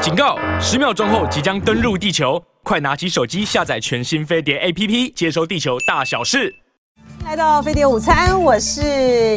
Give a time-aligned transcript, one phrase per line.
[0.00, 0.38] 警告！
[0.60, 6.54] 十秒钟后即将登陆地球，快拿起手机下载全新飞碟 APP，接收地球大小事。
[7.24, 8.80] 来到飞碟午餐，我是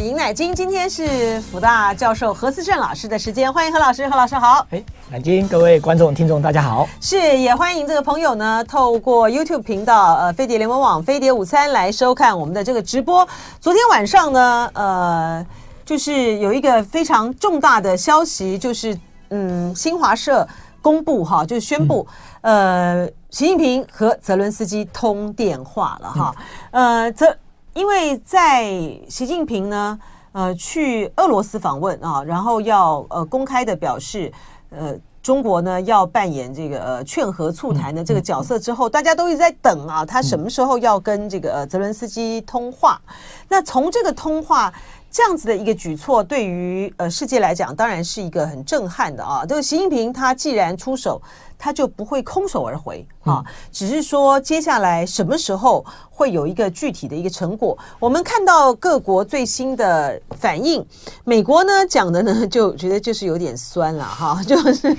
[0.02, 4.66] 尹乃菁，今天是福大教授何思正老师的时间，欢迎何老师，何老师好。
[4.70, 6.88] 哎，乃菁，各位观众听众大家好。
[7.02, 13.28] 是，也欢迎这个朋友呢，透过 YouTube 频道，呃，飞碟联盟网飞碟午餐来收看我们的这个直播。
[13.59, 15.46] 昨天晚上呢，呃，
[15.84, 18.96] 就是有一个非常重大的消息，就是。
[19.32, 20.45] 嗯，新华社
[20.82, 22.05] 公布哈，就是宣布，
[22.42, 26.36] 嗯、呃，习近平和泽伦斯基通电话了哈。
[26.71, 27.37] 嗯、呃，这
[27.73, 28.64] 因为在
[29.07, 29.97] 习近平呢，
[30.33, 34.30] 呃，去俄罗斯访问啊，然后要呃公开的表示，
[34.70, 43.00] 呃，中国呢要扮演这个呃劝和促谈的这个角色之后，大家都一直在等啊，他什么时候要跟这个呃泽伦斯基通话？
[43.48, 44.73] 那从这个通话。
[45.11, 49.45] 这样子的一个举措，对于呃世界来讲，当然是一个很震撼的啊。
[49.45, 51.22] 这个习近平他既然出手，
[51.59, 53.44] 他就不会空手而回啊。
[53.73, 60.86] 只是说接下来什么时候会有一个具体的一个成果，我们看到各国最新的反应。
[61.26, 64.95] 美国呢讲的呢，就觉得就是有点酸了哈， 就是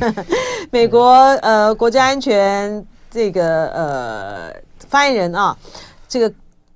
[0.70, 4.54] 美国呃国家安全这个呃
[4.90, 5.56] 发言人啊，
[6.06, 6.30] 这个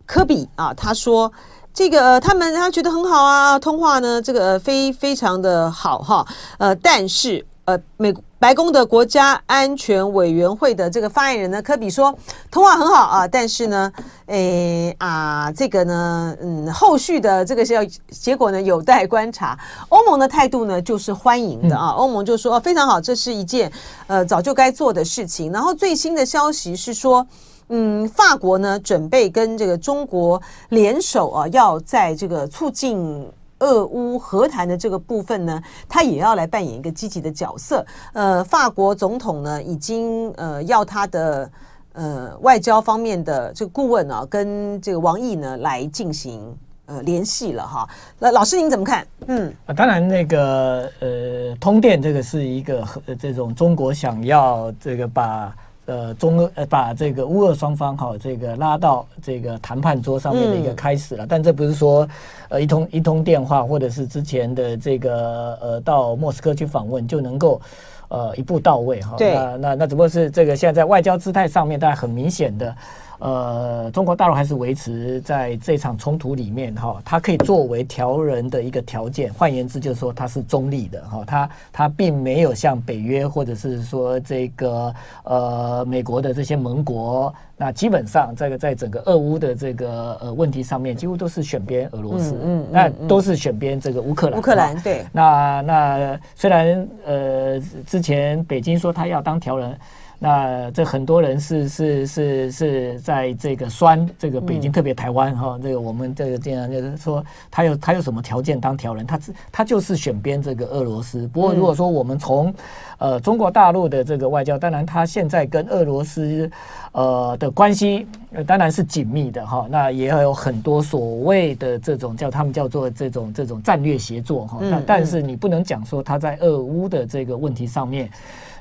[0.06, 1.30] 科比啊，他说。
[1.76, 12.16] 这个、呃、他们他觉得很好啊，通话呢，这个、呃、非非常的好哈，呃，但是呃，美白宫的国家安全委员会的这个发言人呢，科比说
[12.50, 13.92] 通话很好啊，但是呢，
[14.24, 19.58] 诶啊，这个呢，嗯，后续的这个是要结果呢，有待观察。
[19.90, 23.70] 欧盟的态度呢，就是欢迎的啊，欧盟就说非常好，这是一件
[24.06, 25.52] 呃早就该做的事情。
[25.52, 27.26] 然后最新的消息是说。
[27.68, 37.84] 嗯，法国呢准备跟这个中国联手啊，要在这个促进俄乌和谈的这个部分呢，他也要来扮演一个积极的角色。
[38.12, 41.50] 呃，法国总统呢已经呃要他的
[41.94, 47.88] 呃外交方面的这个顾问啊，跟这个王毅呢来进行呃联系了哈。
[48.20, 49.04] 那老师您怎么看？
[49.26, 52.86] 嗯，啊，当然那个呃通电这个是一个
[53.18, 55.52] 这种中国想要这个把。
[55.86, 61.24] 呃，中俄呃，把这个乌俄双方哈，这个拉到这个谈判桌上面的一个开始了。
[61.24, 62.06] 嗯、但这不是说，
[62.48, 67.60] 呃，一通一通电话，或者是之前的这个呃，到莫斯科去访问就能够
[68.08, 69.14] 呃一步到位哈。
[69.16, 69.34] 对。
[69.34, 72.74] 那那那只不过是这个现在在外交姿态上面，大家很明显的。
[73.18, 79.32] 呃，中国大陆还是维持在这场冲突里面哈，它可以作为调人的一个条件。
[79.32, 84.94] 换言之，就是说它是中立的哈，它它并没有像北约或者是说这个
[85.24, 94.38] 呃美国的这些盟国，那基本上这个在整个俄乌的这个呃问题上面，几乎都是选边俄罗斯，嗯，嗯，嗯，那都是选边这个乌克兰。
[94.38, 95.06] 乌克兰对。
[95.12, 99.78] 那那虽然呃之前北京说他要当调人。
[100.18, 109.06] 那这很多人是是是是在这个酸这个北京，特别台湾哈，这个我们这个这样就是说，他有他有什么条件当调人？
[109.06, 109.20] 他
[109.52, 111.26] 他就是选边这个俄罗斯。
[111.28, 112.52] 不过如果说我们从
[112.96, 116.50] 呃中国大陆的这个外交，当然他现在跟俄罗斯
[116.92, 118.06] 呃的关系
[118.46, 119.66] 当然是紧密的哈。
[119.70, 124.58] 那也有很多所谓的这种叫他们叫做这种这种战略协作哈。
[124.70, 128.10] 但但是你不能讲说他在俄乌的这个问题上面，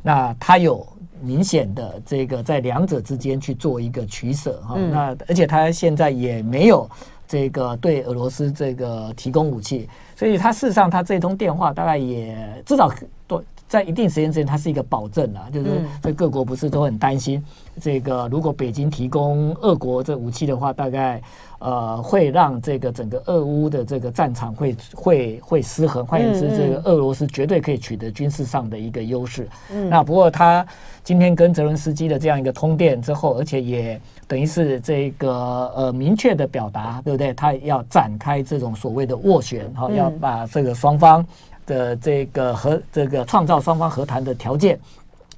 [0.04, 0.86] 那他有。
[1.26, 6.88] 明显的这个在两者之间去做一个取舍哈，那而且他现在也没有
[7.28, 12.90] 这个对俄罗斯这个提供武器，所以他事实上他这通电话大概也至少
[13.28, 17.44] 对在一定时间之内，它是一个保证啊，就是这各国不是都很担心
[17.82, 21.22] 这个如果北京提供俄国这武器的话，大概。
[21.60, 26.06] 呃，会让这个整个俄乌的这个战场会会会失衡。
[26.06, 29.48] 换言之，这个俄罗斯绝对可以取得军事上的一个优势。
[29.72, 30.66] 嗯，那不过他
[31.04, 35.32] 今天跟泽伦斯基的这样一个通电之后，而且也等于是这个
[35.76, 37.34] 呃明确的表达，对不对？
[37.34, 41.26] 他要展开这种所谓的斡旋，哈，要把这个双方
[41.66, 44.78] 的这个和这个创造双方和谈的条件。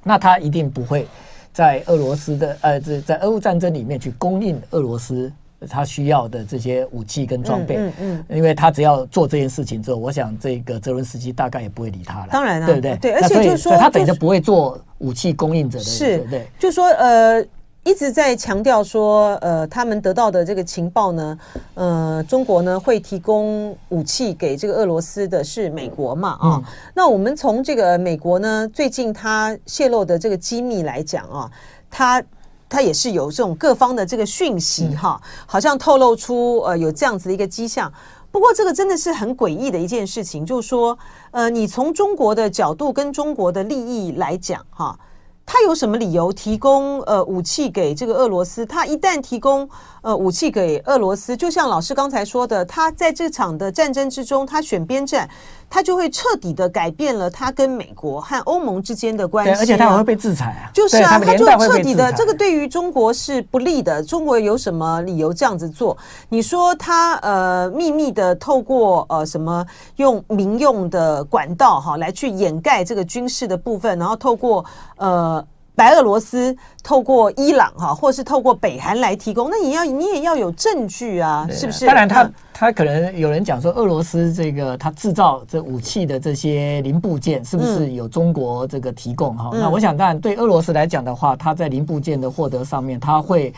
[0.04, 1.06] 那他一定不会
[1.54, 5.32] 在俄罗斯的呃，这在俄乌战争里面去供应俄罗斯。
[5.68, 12.28] 他需要的这些武器跟装备，嗯嗯，因为他只要做这件事情之后，我想这个泽伦斯基大概也不会理他了。
[12.30, 12.98] 当然了，对不对？
[12.98, 17.44] 对，而且就是说，他等于就不会做武器供应者的，是，对，就说呃，
[17.84, 21.40] 一直在强调说，呃，他们得到的这个情报呢，
[21.74, 26.38] 呃，中国呢会提供武器给这个俄罗斯的是美国嘛？
[26.40, 26.62] 啊，
[26.94, 31.50] 那我们从这个美国呢最近他泄露的这个机密来讲啊，
[31.90, 32.24] 他。
[32.70, 37.92] 他也是有这种各方的这个讯息哈，好像透露出呃有这样子的一个迹象。
[38.30, 40.96] 不不过这个真的是很诡异的一件事情，就是说，
[41.32, 44.96] 呃，你从中国的角度跟中国的利益来讲，哈。
[45.44, 48.66] 他有什么理由提供呃武器给这个俄罗斯？
[48.66, 49.68] 他一旦提供
[50.02, 55.28] 呃武器给俄罗斯，就像老师刚才说的，他在这场的战争之中，他选边站，
[55.70, 59.52] 他就会彻底的改变了他跟美国和欧盟之间的关系。
[59.52, 60.72] 对，而且他还会被制裁啊。
[60.74, 64.04] 就是啊，他，他就彻底的这个对于中国是不利的。
[64.04, 65.98] 中国有什么理由这样子做？
[66.30, 69.66] 你说他呃秘密的透过呃什么
[69.98, 74.64] 用民用的管道哈来去掩盖这个军事的部分，然后透过
[74.98, 75.46] 呃。
[75.78, 81.86] 白俄罗斯透过伊朗哈，或是透过北韩来提供，那你要你也要有证据啊，是不是？
[81.86, 89.52] 当然他，他他可能有人讲说，俄罗斯这个他制造这武器的这些零部件，是不是有中国这个提供哈？
[89.54, 93.54] 嗯、那我想，当然对俄罗斯来讲的话，他在零部件的获得上面，他会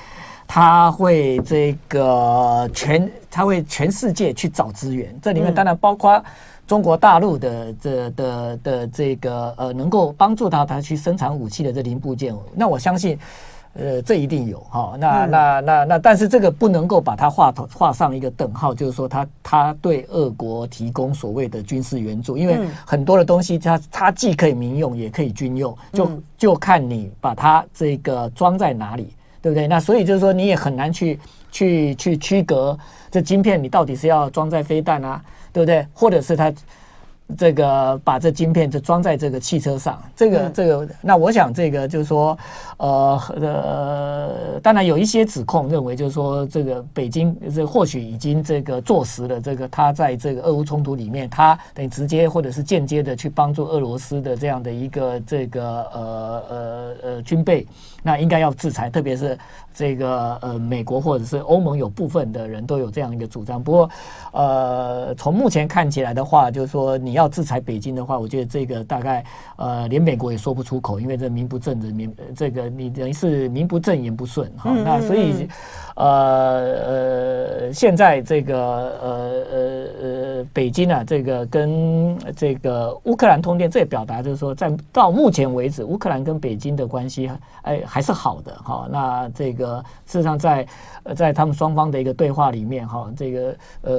[0.46, 6.22] 他会这个全他会全世界去找资源，这里面当然包括。
[6.70, 13.18] 中国大陆的这的的这个呃，能够帮助到他去生产武器的这零部件，那我相信，
[13.74, 14.94] 呃，这一定有哈。
[15.00, 29.12] 那那那那，但是这个不能够把它画头画上一个等号，就是说他他对俄国提供所谓的军事援助，因为很多的东西它它既可以民用也可以军用，就就看你把它这个装在哪里，
[29.42, 29.68] 对不对？
[29.68, 31.20] 那所以就是说你也很难去
[31.52, 32.78] 去去区隔
[33.10, 35.20] 这晶片，你到底是要装在飞弹啊？
[35.52, 35.86] 对不对？
[35.94, 36.54] 或者是他
[37.38, 42.36] 这个把这晶片就装在这个汽车上，这个这个，那我想这个就是说，
[42.78, 57.64] 呃呃，当然有一些指控认为就是说，这个北京这或许已经这个坐实了这个他在这个俄乌冲突里面，他等于直接或者是间接的去帮助俄罗斯的这样的一个这个呃呃呃军备，
[58.04, 59.38] 那应该要制裁，特别是。
[59.72, 63.64] 这个呃，美国或者是欧盟有部分的人都有这样一个主张。
[63.64, 63.90] 不过，
[64.34, 69.24] 呃，从目前看起来的话，就是说你要制裁北京的话，我觉得这个大概
[69.56, 74.70] 呃，连美国也说不出口，因为这名不正的名，这个你等于是名不正言不顺哈。
[74.84, 75.48] 那所以，
[75.96, 76.06] 呃
[76.88, 87.32] 呃，现在这个呃呃呃，北京啊，这个跟这个乌克兰通电，这也表达就是说，在到目前为止，乌克兰跟北京的关系
[87.62, 88.86] 哎还是好的哈。
[88.92, 89.70] 那这个。
[89.70, 90.70] 呃，事实上在，在
[91.04, 93.94] 呃，在他们双方的一个对话里面，哈，这个呃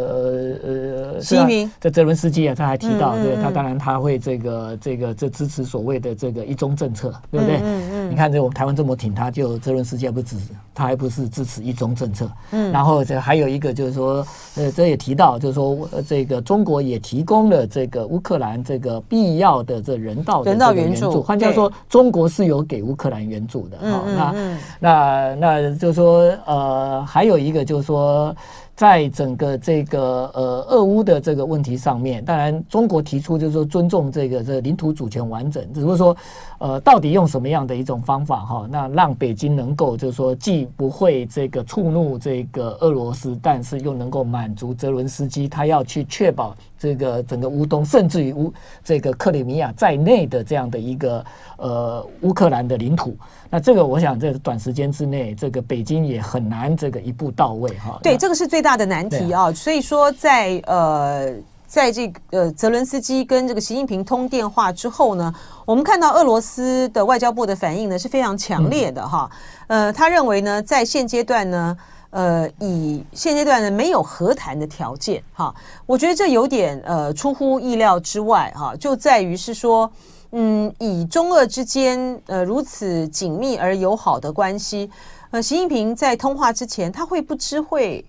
[1.14, 7.60] 呃，习近平在泽伦斯基啊，他还提到，对他当然他会这个这个这支持所谓的这个一中政策，对不对？
[8.08, 12.30] 你看这我们台湾这么挺他，就泽伦斯基还不支持，他还不是支持一中政策。
[12.52, 12.72] 嗯。
[12.72, 23.76] 然后这还有一个就是说，呃，这也提到，就是说，这个中国也提供了这个乌克兰这个必要的这人道的这个援助，换句话说，中国是有给乌克兰援助的。
[23.82, 24.58] 嗯嗯。
[24.78, 25.80] 那那那。
[25.80, 28.36] 就是说，呃，还有一个就是说，
[28.80, 36.16] 在整个这个呃俄乌的这个问题上面，当然中国提出就是说尊重这个这个领土主权完整，只是说，
[36.60, 48.50] 呃，到底用什么样的一种方法哈，那让北京能够就是说既不会这个触怒这个俄罗斯，但是又能够满足泽伦斯基他要去确保这个整个乌东，甚至于乌
[48.82, 51.22] 这个克里米亚在内的这样的一个
[51.58, 53.14] 呃乌克兰的领土。
[53.52, 57.98] 那这个，我想这短时间之内，这个北京也很难这个一步到位哈。
[58.00, 59.52] 对，这个是最大的难题啊。
[59.52, 61.34] 所以说在，在呃，
[61.66, 65.32] 在这个呃，泽伦斯基跟这个习近平通电话之后呢，
[65.64, 69.30] 我们看到俄罗斯的外交部的反应呢是非常强烈的哈。
[69.68, 71.76] 嗯、呃，他认为呢，在现阶段呢，
[72.10, 75.54] 呃，以现阶段呢没有和谈的条件哈。
[75.86, 79.90] 我觉得这有点呃出乎意料之外哈，就在于是说。
[80.32, 84.88] 嗯，以中俄之间呃如此紧密而友好的关系，
[85.32, 88.04] 呃，习近平在通话之前，他会不知会，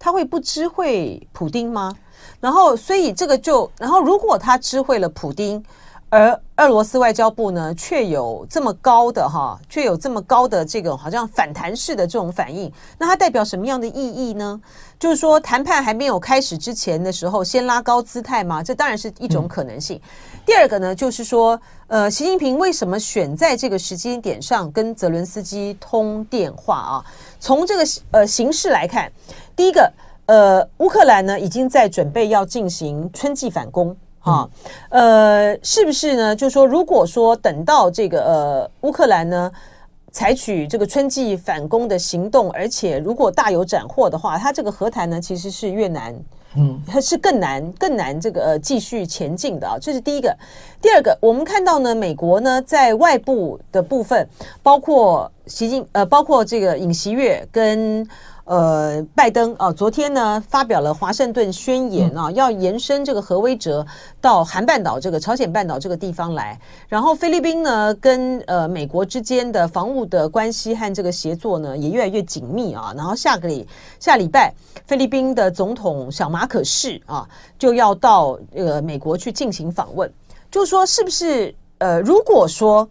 [0.00, 1.94] 他会不知会普丁吗？
[2.40, 5.62] 然后，所以这个就，然后如果他知会了普丁，
[6.08, 14.60] 而俄罗斯外交部呢，却有这么高的哈，却有这么高的这个好像反弹式的这种反应，那它代表什么样的意义呢？
[14.98, 18.62] 就是说，谈判还没有开始之前的时候，先拉高姿态吗？
[18.62, 20.00] 这当然是一种可能性。
[20.44, 27.04] 第二个呢，就是说，呃，习近平为什么选在这个时间点上跟泽伦斯基通电话啊？
[27.38, 29.10] 从这个呃形式来看，
[29.56, 29.92] 第一个，
[30.26, 34.48] 呃，乌克兰呢已经在准备要进行春季反攻，哈，
[34.88, 36.34] 呃，是不是呢？
[36.34, 39.50] 就是说，如果说等到这个呃乌克兰呢
[40.12, 46.14] 采取这个春季反攻的行动，而且如果大有斩获的话，它这个和谈呢其实是越难。
[46.56, 50.36] 嗯，它是更难、更难这个呃继续前进的啊，这是第一个。
[50.82, 54.28] 第二个，我们看到呢，美国呢在外部的部分，
[54.60, 58.04] 包括习近呃，包括这个尹锡悦跟
[58.50, 63.86] 呃，拜登啊，昨天呢发表了华盛顿宣言啊，要延伸这个核威慑
[64.20, 66.60] 到韩半岛这个朝鲜半岛这个地方来。
[66.88, 72.92] 然后菲律宾呢，跟呃美国之间的防务的关系和这个协作呢，也越来越紧密啊。
[72.96, 73.64] 然后下个礼
[74.00, 74.52] 下礼拜，
[74.84, 77.24] 菲律宾的总统小马可仕啊，
[77.56, 80.12] 就要到呃美国去进行访问。
[80.50, 82.90] 就是说，是不是呃，如果说，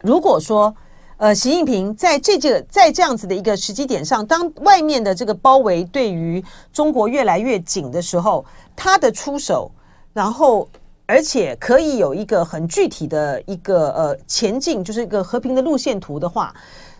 [0.00, 0.74] 如果说。
[1.16, 8.44] 呃，习近平在这个在这样子的一个时机点上，当外面的这个包围对于中国越来越紧的时候，
[8.74, 9.70] 他的出手，
[10.12, 10.68] 然后
[11.06, 16.54] 而且可以有一个很具体的一个呃前进，就是一个和平的路线图的话，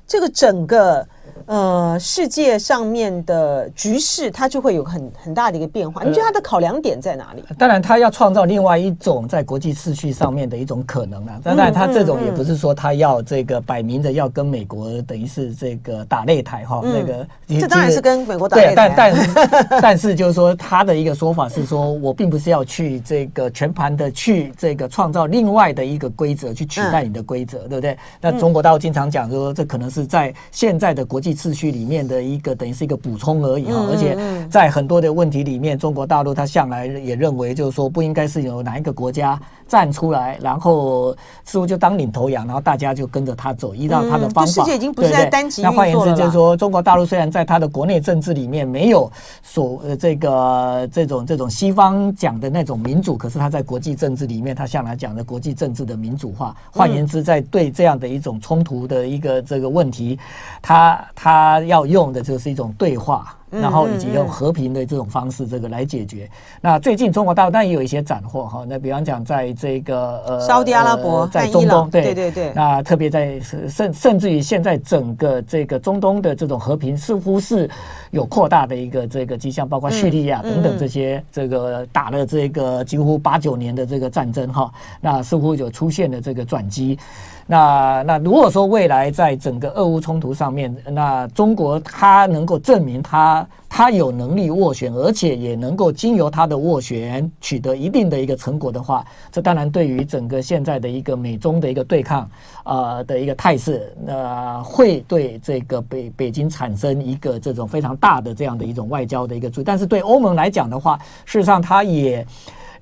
[0.07, 1.07] 这个整个。
[1.47, 6.03] 呃，世界上面的局势，它就会有很很大的一个变化。
[6.03, 7.45] 你觉得它的考量点在哪里？
[7.49, 11.41] 呃、当然，他要创造另外一种在国际秩序上面的一种可能啊。
[11.43, 16.81] 当然，他这种也不是说他要这个摆明着要跟美国等于是这个打擂台哈。
[16.83, 17.27] 那个，
[17.61, 18.75] 这当然是跟美国打擂台。
[18.75, 27.97] 但但 但是就是说，他的一个说法是说，我并不是要去这个全盘的去这个创造另外的一个规则去取代你的规则，对不对？
[28.21, 34.17] 那中国大陆经常讲说，这可能是在现在的国际秩序里面的一个等于是一个补充而已哈，而且
[34.51, 44.53] 在很多的问题里面，中国大陆他向来也认为就是说不应该是由哪一个国家站出来，然后似乎就当领头羊，然后大家就跟着他走，依照他的方法。
[44.53, 45.71] 世界已经不是在单极运作了。
[45.71, 49.11] 那换言之就是说，中国大陆虽然在他的国内政治里面没有
[49.43, 56.55] 所呃这个这种这种西方讲的那种民主，可是他在国际政治里面，他向来讲的国际政治的民主化。
[56.71, 60.19] 换言之，在对这样的一种冲突的一个这个问题，
[60.61, 61.55] 他他。
[61.67, 66.29] 要用的就是一种对话，然后以及用和平的这种方式，这个来解决。
[66.61, 68.65] 那最近中国大陆当然也有一些斩获哈。
[68.69, 72.53] 那比方讲，在这个呃，沙乌地阿拉伯，在中东，对对对对。
[72.55, 77.71] 那特别在甚甚至于现在整个这个中东的这种和平，似乎是
[78.11, 86.99] 有扩大的一个这个迹象，包括叙利亚等等这些这个打了这个几乎八九年的这个战争哈，那似乎有出现了这个转机。
[87.47, 102.23] 那那如果说未来在整个俄乌冲突上面，那中国它能够证明它它有能力斡旋，而且也能够经由它的斡旋取得一定的一个成果的话，这当然对于整个现在的一个美中的一个对抗
[102.63, 109.65] 啊、呃、的一个态势，那会对这个北北京产生一个这种非常大的这样的一种外交的一个注意。
[109.65, 112.27] 但是对欧盟来讲的话，事实上它也。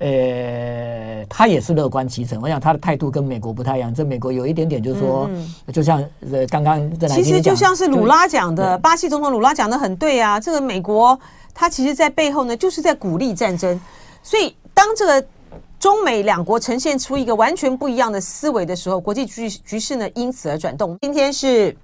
[0.02, 2.42] 呃，他也是乐观其成。
[2.42, 3.94] 我想他的态度跟美国不太一样。
[3.94, 10.40] 这美国有一点点，就是说，嗯、就像呃刚刚在其实就像是鲁拉讲的，巴西总统鲁拉讲的很对啊。
[10.40, 11.16] 这个美国，
[11.54, 13.80] 他其实在背后呢，就是在鼓励战争。
[14.24, 15.24] 所以当这个
[15.78, 20.98] 中美两国呈现出一个完全不一样的思维的时候，国际局局势呢因此而转动。
[21.02, 21.76] 今天是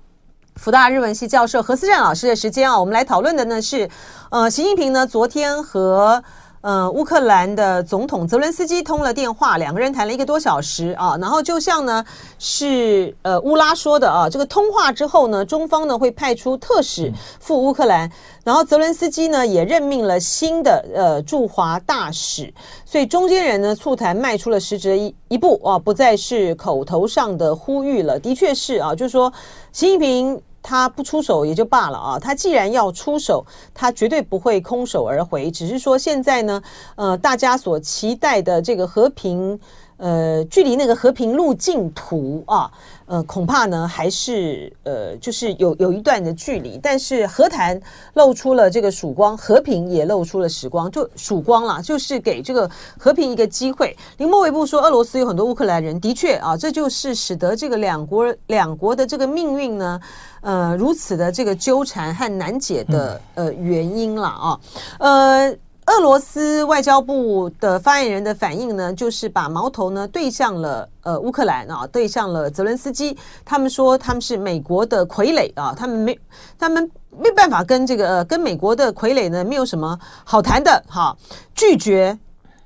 [0.56, 3.88] 福大日文系教授何思正老师的时间啊，我们来讨论的呢是，
[4.30, 6.20] 呃，习近平呢昨天和。
[6.68, 11.16] 呃，乌克兰的总统泽伦斯基通了电话，两个人谈了一个多小时啊。
[11.18, 12.04] 然后就像呢
[12.38, 17.10] 是呃乌拉说的啊，这个通话之后呢，中方呢会派出特使
[17.40, 18.12] 赴乌克兰，
[18.44, 22.52] 然后泽伦斯基呢也任命了新的呃驻华大使，
[22.84, 28.20] 所以中间人呢促谈迈出了实质一一步啊，不再是口头上的呼吁了。
[28.20, 29.32] 的确是啊，就是说
[29.72, 30.38] 习近平。
[30.68, 35.50] 他不出手也就罢了啊，他既然要出手，他绝对不会空手而回。
[35.50, 36.62] 只是说现在呢，
[36.96, 39.58] 呃，大家所期待的这个和平。
[39.98, 42.70] 呃，距离那个和平路径图啊，
[43.06, 46.78] 呃，恐怕呢还是呃，就是有有一段的距离。
[46.80, 47.78] 但是和谈
[48.14, 53.96] 露出了这个曙光，和平也露出了曙光，就曙光啦，就是给这个和平一个机会。
[54.18, 60.00] 林莫维布说，俄罗斯有很多乌克兰人，的确啊，这就是使得这个两国两国的这个命运呢，
[60.42, 64.60] 呃，如此的这个纠缠和难解的呃原因了啊，
[65.00, 65.56] 呃。
[65.88, 73.16] 俄罗斯外交部的发言人的反应呢，就是把矛头呢对向了呃乌克兰啊，对向了泽伦斯基。
[73.42, 76.18] 他们说他们是美国的傀儡啊，他们没
[76.58, 81.16] 他们没办法跟这个、呃、跟美国的傀儡呢没有什么好谈的哈，
[81.54, 82.18] 拒绝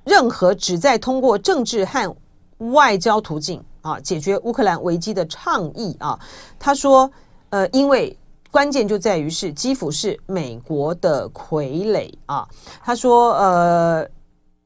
[0.02, 2.12] 任何旨在通过政治和
[2.72, 6.18] 外交途径啊解决乌克兰危机的倡议啊。
[6.58, 7.08] 他说
[7.50, 8.18] 呃因为。
[8.52, 12.46] 关键就在于是基辅是美国的傀儡啊。
[12.84, 14.06] 他说：“呃，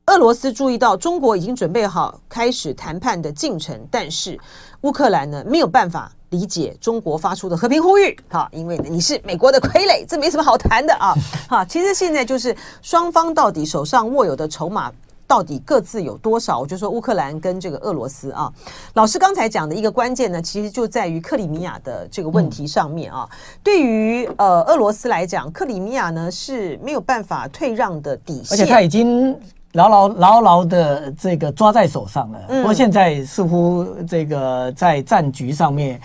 [0.07, 4.37] 俄罗斯注意到中国已经准备好开始谈判的进程，但是
[4.81, 8.19] 乌克兰呢没有办法理解中国发出的和平呼吁。
[8.28, 11.14] 哈，因为呢你是美国的傀儡，这没什么好谈的啊。
[11.49, 14.93] 哈，其实现在就是双方到底手上握有的筹码
[15.26, 16.61] 到底各自有多少？
[16.61, 18.52] 我就说乌克兰跟这个俄罗斯啊，
[18.95, 23.28] 老师刚才讲的一个关键呢，其实就在于克里米亚的这个问题上面啊。
[23.30, 29.37] 嗯、对于呃俄罗斯来讲，克里米亚呢是没有办法退让的底线，而且他已经
[29.73, 32.40] 牢牢牢牢的这个抓在手上了。
[32.49, 36.00] 嗯、不过现在似乎这个在战局上面。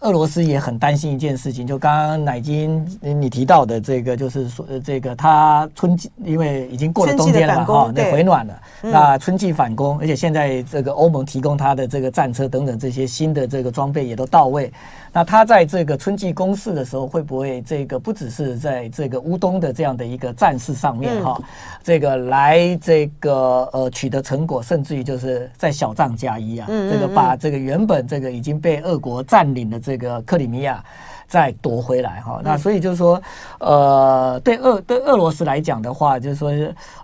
[0.00, 14.70] 俄罗斯也很担心一件事情，就刚刚乃金你提到的这个，就是说这个他春季因为已经过了冬天了哈，那回暖了，那春季反攻，而且现在这个欧盟提供他的这个战车等等这些新的这个装备也都到位。
[15.14, 21.44] 那他在这个春季攻势的时候，会不会这个不只是在这个乌东的这样的一个战事上面哈，嗯、
[21.84, 30.84] 这个来这个呃取得成果，甚至于就是在小仗加一啊，嗯嗯嗯这个把这个原本这个已经被俄国占领的这个克里米亚。
[31.26, 33.20] 再夺回来哈，那所以就是说，
[33.58, 36.52] 呃，对俄对俄罗斯来讲的话，就是说，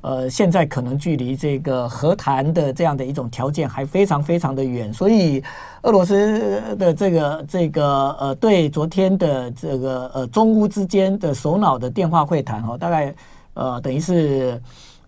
[0.03, 5.43] 呃，现在可能距离这个和谈的这样的一种条件还非常非常的远，所以
[5.83, 13.15] 俄罗斯的这个这个呃，对昨天的这个呃中乌之间的首脑的电话会谈哈，大概
[13.55, 14.61] 呃等于是。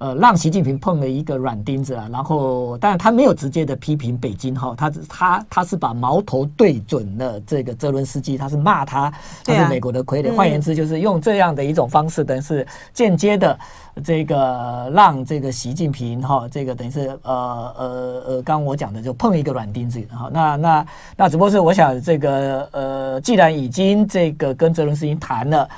[0.03, 9.13] 呃，让习近平碰了一个软钉子啊，然后，当然他没有直接的批评北京哈，他他他是把矛头对准了这个泽伦斯基，他是骂他，
[9.45, 13.57] 他是美国的傀儡，换言之就是用这样的一种方式，等于是间接的
[14.03, 25.69] 这个让这个习近平哈，这个等于是呃呃呃，刚刚我讲的就碰一个软钉子哈，那那那只不过是我想这个呃，既然已经这个跟泽伦斯基谈了。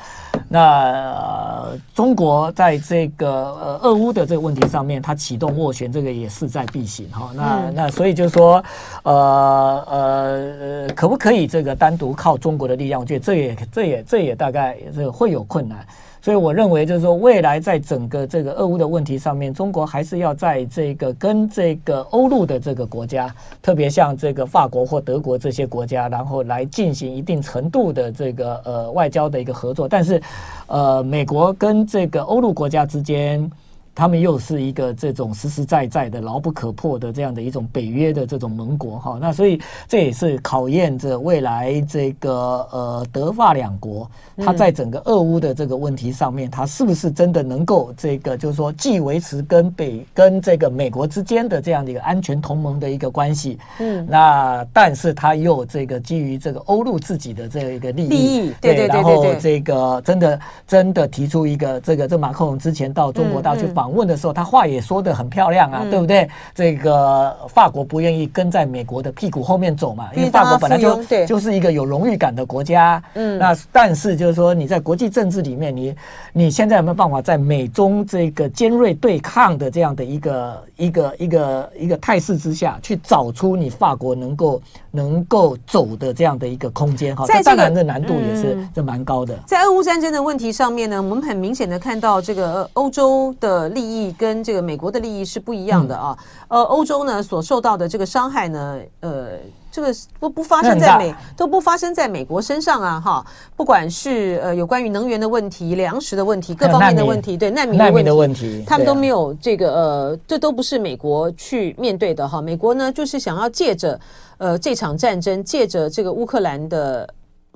[0.49, 7.31] 那、呃、中国在这个呃俄乌的这个问题上面，它启动斡旋，这个也势在必行哈。
[7.35, 8.63] 那、嗯、那所以就是说，
[9.03, 13.01] 呃呃，可不可以这个单独靠中国的力量？
[13.01, 15.87] 我觉得这也这也这也大概这个会有困难。
[16.25, 29.87] 所以我认为，就是说，未来在整个这个俄乌的问题上面，中国还是要在这个跟这个欧陆的这个国家，特别像这个法国或德国这些国家，然后来进行一定程度的这个呃外交的一个合作。
[29.87, 30.19] 但是，
[30.67, 33.51] 呃，美国跟这个欧陆国家之间。
[33.95, 63.84] 他们又是一个这种实实在在的牢不可破的这样的一种北约的这种盟国哈，那所以这也是考验着未来这个呃德法两国，它在整个俄乌的这个问题上面，它是不是真的能够这个就是说既维持跟北跟这个美国之间的这样的一个安全同盟的一个关系，嗯，那但是它又这个基于这个欧陆自己的这一个利益，利益对对对，然后这个真的真的提出一个这个这马克龙之前到中国大陆去访。
[63.85, 66.27] 访问的时候，他话也说得很漂亮啊，嗯、对不对？
[66.55, 73.03] 这个法国不愿意跟在美国的屁股后面走嘛，因为法国本来就就是一个有荣誉感的国家。
[73.13, 75.95] 嗯，那但是就是说你在国际政治里面，你
[76.33, 87.15] 你现在有没有办法在美中这个尖锐对抗的这样的一个一个一个一个态势之下去找出你法国能够能够走的这样的一个空间？
[87.15, 89.39] 哈，这当然的难度也是这蛮高的。
[89.47, 93.74] 在俄乌战争的问题上面呢，我们很明显的看到这个欧洲的。
[93.75, 96.17] 利益跟这个美国的利益是不一样的啊，
[96.49, 99.33] 呃，欧洲呢所受到的这个伤害呢，呃，
[99.71, 112.41] 这个不不发生在美都不发生在美国身上啊，哈，不管是呃有关于能源的问题、粮食的问题、各方面的问题，对难民的问题，的问题他们都没有这个呃，这都不是美国去面对的哈。
[112.41, 114.01] 美国呢就是想要借着
[114.39, 117.13] 呃这场战争，借着这个乌克兰的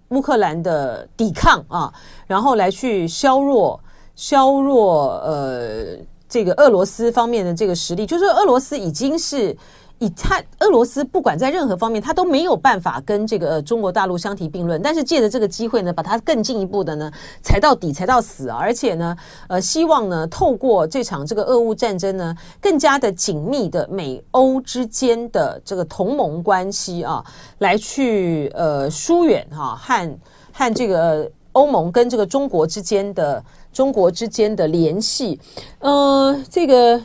[0.09, 1.93] 乌克兰的抵抗啊，
[2.27, 3.81] 然后来去削弱。
[4.19, 5.97] 削弱呃
[6.29, 9.57] 这个俄罗斯方面的这个实力，就是俄罗斯已经是
[10.01, 14.83] 以他俄罗斯不管在任何方面，他都没有办法跟这个中国大陆相提并论。
[14.83, 17.09] 但是借着这个机会呢，把它更进一步的呢
[17.45, 18.59] 踩到底，踩到死啊！
[18.61, 27.25] 而且呢，呃，希望呢透过这场这个俄乌战争呢，更加的紧密的美欧之间的这个同盟关系啊，
[27.59, 30.19] 来去呃疏远哈和
[30.53, 33.41] 和这个欧盟跟这个中国之间的。
[33.79, 35.39] 中国之间的联系，
[35.79, 37.01] 呃，这个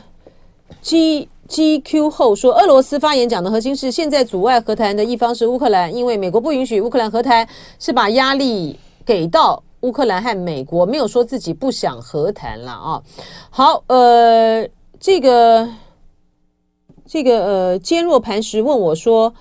[0.82, 13.00] G G Q 后说，俄罗斯发言讲的核心是，现在阻碍和谈的一方是乌克兰，因为美国不允许乌克兰和谈，是把压力给到乌克兰和美国，没有说自己不想和谈了啊。
[13.50, 14.66] 好，呃，
[14.98, 15.68] 这个
[17.06, 19.32] 这个呃，坚若磐石问我说，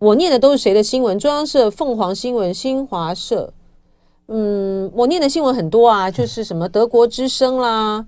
[0.00, 1.16] 我念的都是谁的新闻？
[1.20, 3.52] 中央社、凤凰新闻、新华社。
[4.28, 8.04] 嗯，我念的新闻很多啊，就是什么德国之声啦、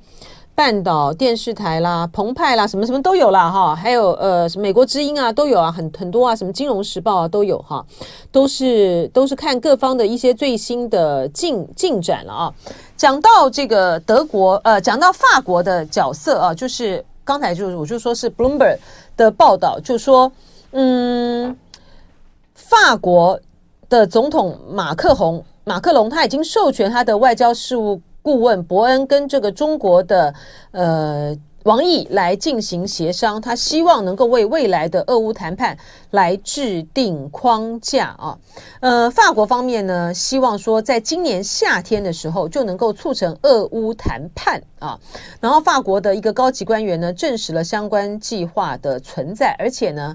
[0.55, 7.85] 半岛电视台啦、澎湃啦，什么什么都有啦哈，还有呃，美国之音啊都有啊，很很多啊，什么金融时报啊都有哈，
[8.33, 12.55] 都是都是看各方的一些最新的进进展了啊。
[12.97, 18.79] 讲到这个德国，呃，讲到法国的角色啊，就是刚才就是我就说是 Bloomberg
[19.19, 20.33] 的报道，就说
[20.73, 21.55] 嗯，
[22.55, 23.39] 法国
[23.91, 30.33] 的总统马克宏马克龙他已经授权他的外交事务顾问伯恩跟这个中国的
[30.71, 31.37] 呃。
[31.67, 35.77] 王毅来进行协商，他希望能够为未来的俄乌谈判
[36.13, 38.39] 来制定框架啊。
[38.79, 44.97] 呃，法国方面呢，希望说在今年夏天的时候就能够促成俄乌谈判啊。
[45.41, 50.15] 然后，法国的一个高级官员呢，证实了相关计划的存在，而且呢。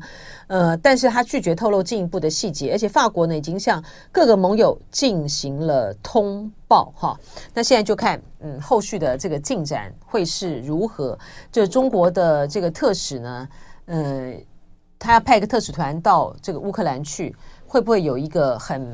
[0.52, 7.18] 呃，但是他拒绝透露进一步的细节，而且法国呢已经向各个盟友进行了通报哈。
[7.54, 11.18] 那现在就看，嗯，后续的这个进展会是如何？
[11.54, 13.48] 就中国的这个特使呢，
[13.86, 14.34] 呃，
[15.00, 17.34] 他要派一个特使团到这个乌克兰去，
[17.66, 18.86] 会不会有一个很？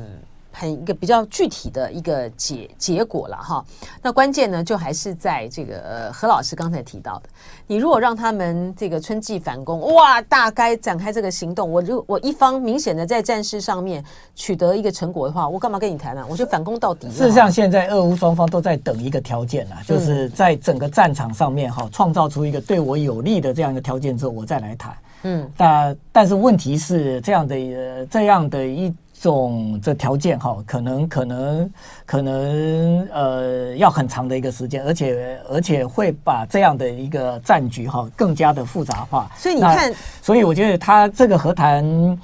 [0.58, 3.64] 很一个比较具体的一个结结果了哈，
[4.02, 7.28] 那关键呢就还是在这个呃何老师刚才提到的，
[7.68, 16.26] 你如果让他们这个春季反攻，哇，大概展开这个行动，我就我一方明显的在战事上面取得一个成果的话，我干嘛跟你谈呢？
[16.28, 17.08] 我就反攻到底。
[17.08, 24.96] 事实上，现在俄乌双方都在等一个条件啊，就是在整个战场上面哈，创造出一个对我有利的这样一个条件之后，我再来谈。
[25.22, 28.92] 嗯，但但是问题是这样的呃这样的一。
[29.20, 31.70] 种这条件哈，可能可能
[32.06, 39.30] 可能呃，要很长的一个时间，而且而且会把这样的一个战局哈更加的复杂化。
[39.36, 42.18] 所以你看，所以我觉得他这个和谈。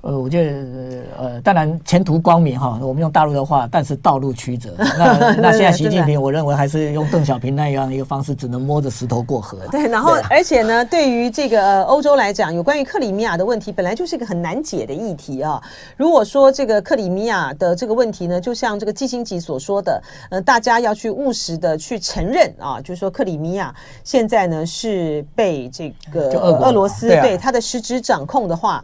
[0.00, 0.50] 呃，我觉得
[1.18, 4.72] 呃，当然前途光明哈，我们用大陆的话，但是道路曲折。
[4.78, 9.58] 那 那现在习近平，我认为还是用邓小平那样的一个方式，只能摸着石头过河。
[9.72, 15.60] 对，然后而且呢，对于这个欧洲来讲，有关于克里米亚的问题，本来就是一个很难解的议题啊。
[15.96, 28.82] 如果说这个克里米亚的这个问题呢，就像这个季辛吉所说的，呃，大家要去务实的去承认啊，就是说克里米亚现在呢是被这个俄罗斯对他的实质掌控的话。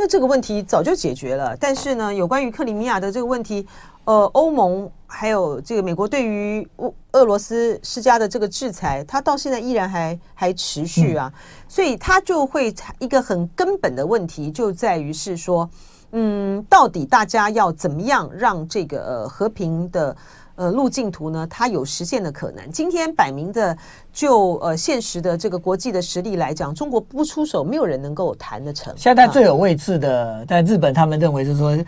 [0.00, 3.66] 那这个问题早就解决了，但是呢，有关于克里米亚的这个问题，
[4.04, 11.32] 呃，欧盟还有这个美国对于俄俄罗斯施加的这个制裁，它到现在依然还还持续啊，
[11.66, 15.68] 所以它就会一个很根本的问题就在于是说，
[16.12, 20.16] 嗯，到底大家要怎么样让这个呃和平的。
[20.58, 22.68] 呃，路径图呢，它有实现的可能。
[22.72, 23.78] 今天摆明的
[24.18, 28.92] 就呃现实的这个国际的实力来讲，中国不出手，没有人能够谈得成。
[28.96, 31.78] 现在最有位置的，在日本，他们认为是说。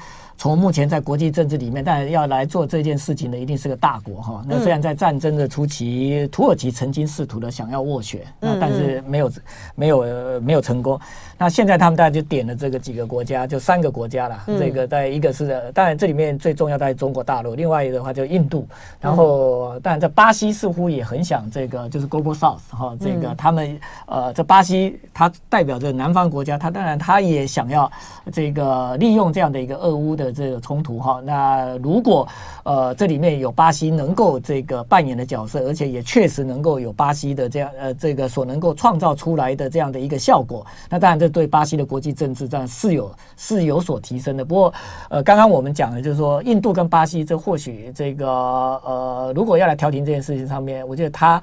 [0.41, 4.43] 从目前在国际政治里面，但要来做这件事情的一定是个大国哈。
[4.49, 9.31] 那虽然在战争的初期，土耳其曾经试图的想要斡旋，那但是没有
[9.75, 10.99] 没有没有成功。
[11.37, 14.43] 那现在他们大家就点了这个几个国家，就三个国家了。
[14.59, 18.67] 这个在一个是当然这里面最重要在中国大陆，另外一个的话就印度。
[18.99, 27.91] 然后当然在巴西似乎也很想这个就是 Global South 哈，这个他们呃这巴西它代表着南方国家，它当然它也想要
[28.33, 30.31] 这个利用这样的一个俄乌的。
[30.33, 32.27] 这个冲突哈，那如果
[32.63, 44.45] 呃这里面有巴西能够这个扮演的角色，而且也确实能够有巴西的这样呃这个所能够创造出来的这样的一个效果，那当然这对巴西的国际政治上是有是有所提升的。
[44.45, 44.73] 不过
[45.09, 51.43] 呃刚刚我们讲的就是说印度跟巴西这或许这个呃如果要来调停这件事情上面，我觉得他。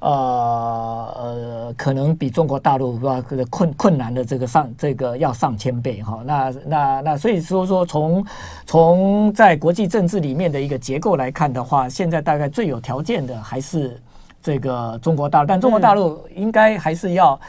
[0.00, 3.24] 呃呃，可能比中国大陆是吧？
[3.50, 6.22] 困困难的这个上这个要上千倍哈。
[6.24, 8.24] 那那那，所以说说从
[8.66, 14.00] 从在国际政治里面的一个结构来看的话，现在大概最有条件的还是。
[14.44, 17.40] 这个中国大陆，但中国大陆应该还是要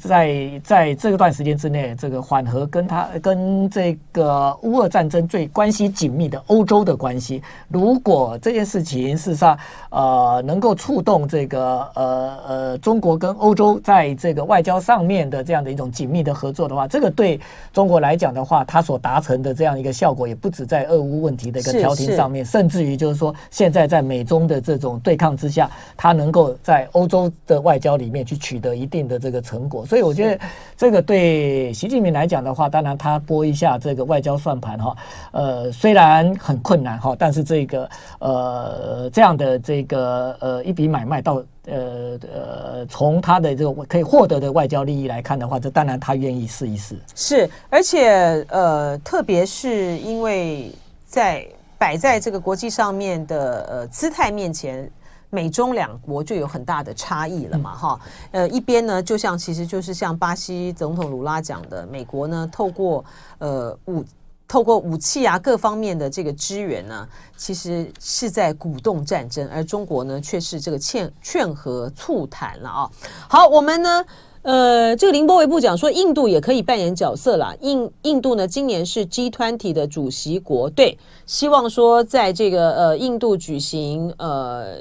[0.00, 7.42] 在在这段时间之内，这个缓和跟他跟这个乌俄战争最关系紧密的欧洲的关系。
[7.68, 9.58] 如果这件事情事实上
[9.90, 17.38] 呃能够触动这个呃呃中国跟欧洲在这个外交上面的这样的一种紧密的合作的话，这个对
[17.70, 26.29] 中国来讲的话，它所达成的这样一个效果，也不止在俄乌问题的一个调停上面，甚至于就是说，现在在美中的这种对抗之下，它能。
[26.30, 30.38] 能够在欧洲的外交里面去取得一定的这个成果，所以我觉得
[30.76, 34.96] 这个对习近平来讲的话，当然他拨一下这个外交算盘哈，
[35.32, 37.90] 呃，虽然很困难哈，但是这个
[38.20, 46.94] 呃这样的这个呃一笔买卖到呃呃从他的这个可以获得的外交利益来看的话，这当然他愿意试一试。
[47.16, 50.70] 是，而且呃，特别是因为
[51.04, 51.44] 在
[51.76, 54.88] 摆在这个国际上面的呃姿态面前。
[55.30, 58.00] 美中两国就有很大的差异了嘛，哈，
[58.32, 63.04] 呃，一边呢，就像其实就是像巴西总统卢拉讲的，美国呢透过
[63.38, 64.04] 呃武
[64.46, 72.90] 透过武器啊各方面的这个支援呢，其实是在鼓动战争，而中国呢却是这个劝劝和促谈了啊。
[73.28, 74.04] 好，我们呢。
[74.42, 77.54] 呃，这个林波维部讲说，印度也可以扮演角色啦。
[77.60, 84.78] 印印度呢，今年是 G20 的主席国，对，希望说在这个呃印度举行呃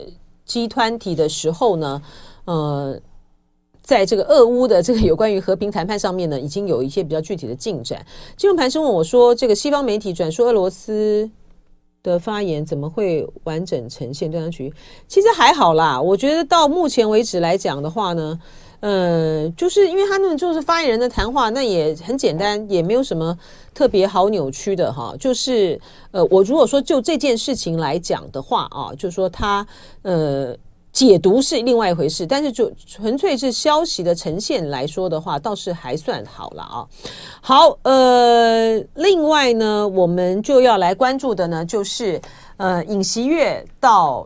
[0.50, 2.02] G 团体的时候呢，
[2.46, 3.00] 呃，
[3.84, 8.04] 在这个俄乌的这个有关于和平谈判上面呢，已经有一些比较具体的进展。
[8.36, 11.30] 金融盘是问我说，这个西方媒体转述俄罗斯
[12.02, 14.74] 的发言怎么会完整呈现断章取义？
[15.08, 18.40] 其实还好啦，我觉得到目前为止来讲的话呢。
[18.82, 23.38] 呃，就是因为他们就是发言人的谈话，那也很简单，也没有什么
[23.74, 25.13] 特别好扭曲的哈。
[25.20, 25.80] 就是
[26.12, 29.68] 呃，我如果说就这件事情来讲的话啊，就是说他
[30.04, 30.56] 呃
[30.94, 36.88] 解读是另外一回事，但是就纯粹是消息的呈现来说的话，倒是还算好了啊。
[37.42, 42.20] 好，呃，另外呢，我们就要来关注的呢，就是
[42.56, 44.26] 呃，尹锡月到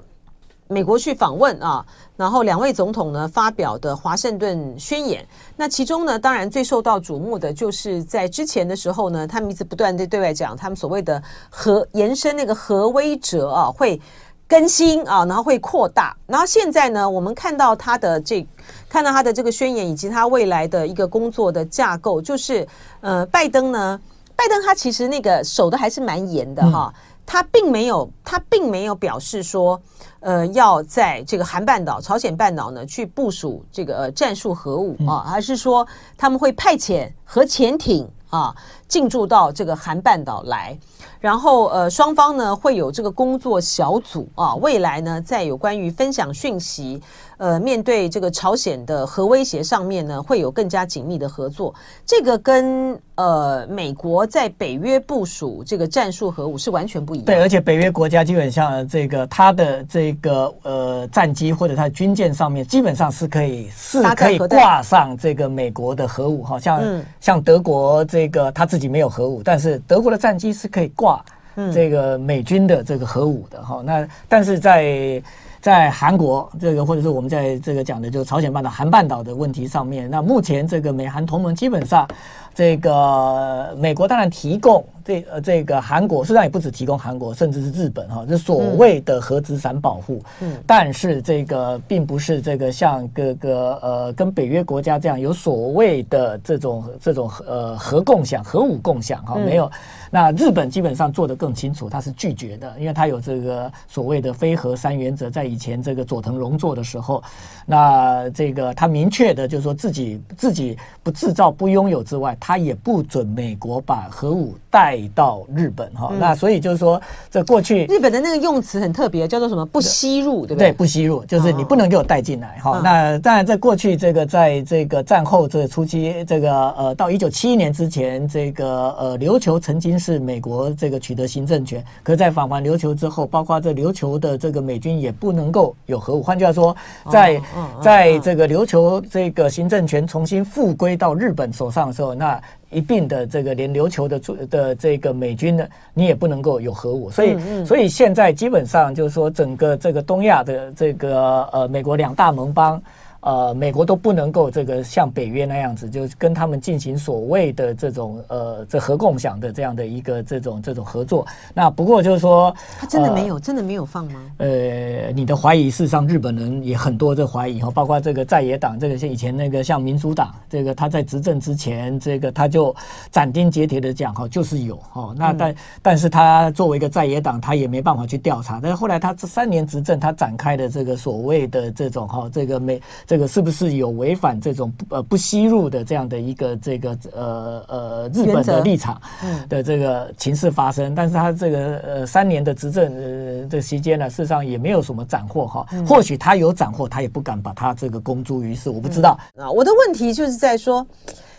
[0.68, 1.84] 美国去访问啊。
[2.16, 5.26] 然后两位总统呢发表的华盛顿宣言，
[5.58, 14.00] 那其中呢，当然最受到瞩目的就是在之前的时候呢，他们一直不断地对外讲，他们所谓的核延伸那个核威慑啊，会
[14.48, 16.16] 更新啊，然后会扩大。
[16.28, 18.46] 然后现在呢，我们看到他的这
[18.88, 22.68] 看到他的这个宣言以及他未来的一个工作的架构，就是
[23.02, 24.00] 呃，拜登呢，
[24.36, 26.94] 拜登他其实那个守的还是蛮严的哈。
[27.26, 29.82] 他并没有，他并没有表示说，
[30.20, 38.56] 呃，要在这个韩半岛、朝鲜半岛呢去部署这个、呃、战术核武啊，而是说他们会派遣核潜艇啊
[38.88, 40.78] 进驻到这个韩半岛来，
[41.20, 47.02] 然后呃，双方呢会有这个工作小组啊，未来呢在有关于分享讯息。
[47.38, 51.74] 呃，面对这个朝鲜的核威胁上面呢，会有更加紧密的合作。
[52.06, 57.26] 这个跟呃美国在北约部署这个战术核武是完全不一样。
[57.26, 71.24] 对，而且北约国家基本上这个它的这个呃战机或者它的军舰上面基本上是可以是可以挂上这个美国的核武，好像、嗯、像德国这个他自己没有核武，但是德国的战机是可以挂
[71.72, 73.82] 这个美军的这个核武的哈。
[73.86, 75.22] 那但是在
[75.64, 82.06] 在韩国这个，或者是我们在这个讲的，就是朝鲜半岛、韩半岛的问题上面，那目前这个美韩同盟基本上，
[82.54, 84.86] 这个美国当然提供。
[85.06, 90.24] 这呃，这个韩国实际上也不止提供韩国，甚至是日本哈，这所谓的核资产保护。
[90.40, 99.70] 嗯，但是这个并不是这个像各个呃跟北约国家这样有所谓的这种这种呃核共享、核武共享哈，没有。
[100.10, 107.22] 那日本基本上做得更清楚，他是拒绝的，因为他有这个所谓的非核三原则，在以前这个佐藤荣作的时候，
[107.66, 115.00] 那这个他明确的就是说自己自己不制造、不拥有之外，他也不准美国把核武带。
[115.16, 119.66] 到日本哈，嗯、那所以就是说，这过去日本的那个用词很特别，叫做什么？
[119.66, 120.72] 不吸入，对不对？
[120.72, 122.72] 对，不吸入，就是你不能给我带进来哈。
[122.72, 136.24] 哦、那当然，在过去这个，在这个战后这个初期，这个呃，到一九七一年之前，这个呃，琉球曾经是美国这个取得行政权，可是在返还琉球之后，包括这琉球的这个美军也不能够有核武。
[136.24, 136.76] 换句话说，
[137.12, 142.33] 在、哦、在这个琉球这个行政权重新复归到日本手上的时候，那。
[142.70, 144.20] 一并的这个连琉球的
[144.50, 152.82] 的这个美军呢，你也不能够有核武，所以所以现在基本上就是说，整个这个东亚的这个呃美国两大盟邦。
[153.24, 161.26] 呃，美国都不能够这个像北约那样子，就跟他们进行所谓的这种呃这核共享的这样的一个这种这种合作。
[161.54, 164.20] 那不过就是说，他真的没有，呃、真的没有放吗？
[164.40, 172.76] 呃，你的怀疑，事实上日本人也很多这怀疑哈，包括这个在野党，这个像以前那个像民主党，这个他在执政之前，这个他就
[173.10, 175.14] 斩钉截铁的讲哈，就是有哈。
[175.16, 178.60] 那但、嗯、但是他作为一个在野党，他也没办法去调查。
[178.62, 182.82] 但是后来他这三年执政，他展开的这个所谓的这种哈，这个美。
[183.14, 189.00] 这个是不是有违反这种呃不吸入的这样的一个这个呃呃日本的立场
[189.48, 190.96] 的这个情势发生？
[190.96, 195.64] 但是他这个呃三年的执政呃的期间呢，事实上也没有什么斩获哈。
[195.88, 199.52] 或许他有斩获，他也不敢把他这个公诸于世，我不知道啊。
[199.52, 200.84] 我的问题就是在说。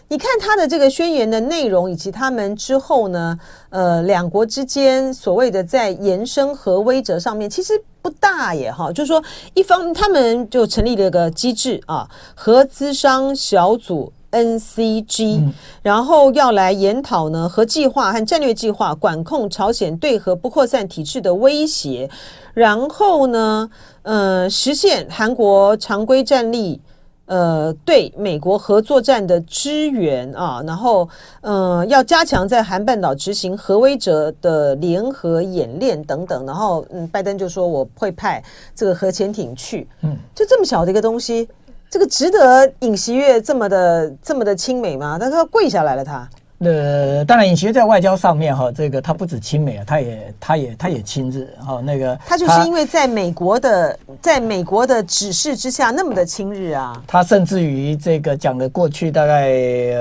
[0.09, 3.39] 你看他的这个宣言的内容，以及他们之后呢，
[3.71, 8.93] 呃，两国之间所谓的在延伸核威慑上面，其实不大耶哈。
[8.93, 9.23] 就是说，
[9.55, 22.09] 一方他们就成立了个机制啊，核资商小组 NCG，嗯，然后要来研讨呢核计划和战略计划，管控朝鲜对核不扩散体制的威胁，
[22.53, 23.69] 然后呢，
[24.03, 26.81] 呃，实现韩国常规战力。
[27.27, 31.09] 呃，对美国核作战的支援啊，然后
[31.41, 38.43] 呃，要加强在韩半岛执行核威者的联合演练等等，然后嗯，拜登就说我会派
[38.75, 41.49] 这个核潜艇去，嗯，就这么小的一个东西，
[41.89, 45.17] 这个值得尹锡悦这么的这么的亲美吗？
[45.19, 46.29] 但是他跪下来了，他。
[46.65, 51.81] 呃，当然，尹锡悦在外交上面哈，这个他不止亲美啊，他也他也他也亲日哈。
[51.85, 57.03] 那个他就是因为在美国的在美国的指示之下那么的亲日啊。
[57.07, 59.53] 他甚至于这个讲的过去大概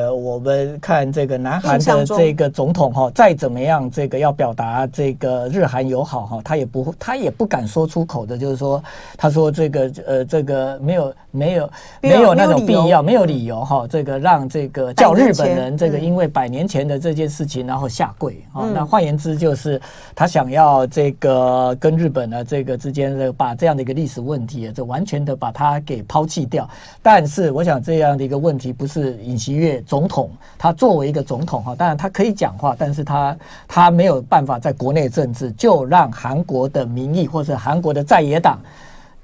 [0.10, 8.84] 我们看这个南韩的这个总统哈，再怎么样这个要表达这个日韩友好哈，他也不他也不敢说出口的，就是说
[9.18, 11.70] 他说这个呃这个没有没有
[12.02, 18.72] 没有那种必要没有理由哈，这个让这个叫日本人这个因为百年前的这件事情，然后下跪啊、嗯哦。
[18.76, 19.82] 那换言之，就是
[20.14, 26.70] 他想要这个跟日本呢这个之间的把这样的一个历史问题，这完全的把它给抛弃掉。
[27.02, 33.36] 但是，我想这样的一个问题不是尹锡悦总统他作为一个总统哈，当然他可以讲话，但是他
[33.68, 38.60] 他没有办法在国内政治就让韩国的民意或者韩国的在野党。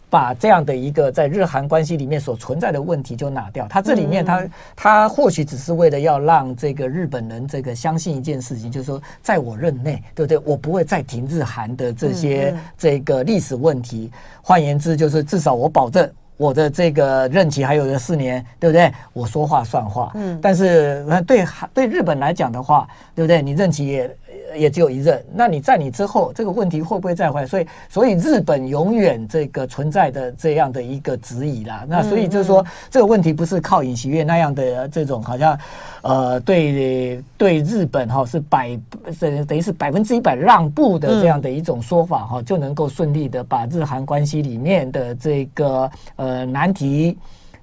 [0.09, 10.37] 把这样的一个在日韩关系里面所存在的问题就拿掉，他这里面他他或许只是为了要让这个日本人这个相信一件事情，就是说在我任内，对不对？
[10.45, 14.11] 我不会再提日韩的这些这个历史问题。
[14.41, 18.91] 换言之，就是至少我保证我的这个任期还有个四年，对不对？
[19.13, 20.11] 我说话算话。
[20.15, 20.39] 嗯。
[20.41, 23.41] 但是对对日本来讲的话，对不对？
[23.41, 24.17] 你任期也。
[24.55, 27.47] 也只有一任，那你在你之后这个问题会不会再回来？
[27.47, 31.85] 所以，所以日本永远这个存在的这样的一个质疑啦。
[31.87, 35.57] 那所以就是说，这个问题不是靠尹锡悦那样的这种好像，
[36.01, 38.79] 呃，对对日本哈是百
[39.19, 47.17] 等等于是百分之一百让步的这样的一种说法哈，就能够顺利的把日韩关系里面的这个呃难题。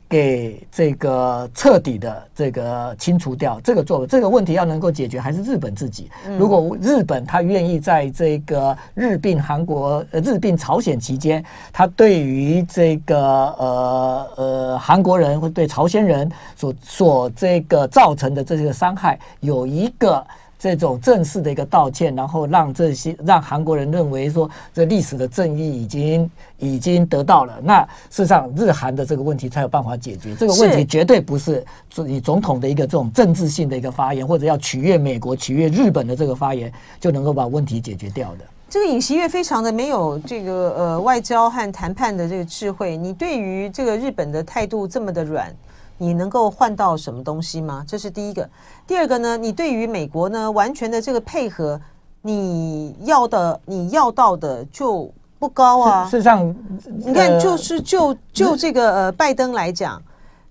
[0.09, 6.11] 给这个彻底的这个清除掉这个做这个问题要能够解决，还是日本自己。
[6.39, 20.25] 如果日本他愿意在这个日并韩国呃日并朝鲜期间，他对于这个呃呃韩国人或对朝鲜人所所这个造成的这些伤害有一个。
[20.59, 27.61] 这种正式的一个道歉，然后让这些让韩国人认为说，这历史的正义已经已经得到了。
[27.63, 30.35] 那事实上，日韩的这个问题才有办法解决。
[30.35, 31.65] 这个问题绝对不是
[32.07, 38.45] 以总统的一个这种政治性的一个发言，或者要取悦美国、取悦日本的这个发言，就能够把问题解决掉的。
[38.69, 42.97] 这个尹锡悦非常的没有这个呃外交和谈判的这个智慧。
[42.97, 45.55] 你对于这个日本的态度这么的软。
[45.99, 47.85] 你能够换到什么东西吗？
[47.87, 48.49] 这是第一个。
[48.87, 49.37] 第二个呢？
[49.37, 51.81] 你对于美国呢，完全的这个配合，
[52.23, 56.05] 你要的你要到的就不高啊。
[56.05, 56.55] 事实上，
[56.99, 60.03] 你看，就是就就这个呃，拜登来讲。